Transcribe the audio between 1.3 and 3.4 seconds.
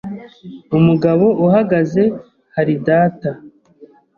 uhagaze hari data.